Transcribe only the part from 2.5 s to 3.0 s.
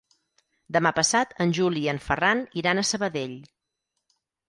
iran a